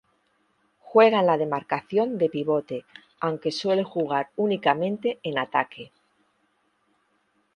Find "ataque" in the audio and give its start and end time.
5.37-5.91